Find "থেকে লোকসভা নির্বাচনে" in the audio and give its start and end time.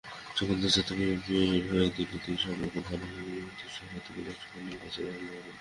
4.05-5.09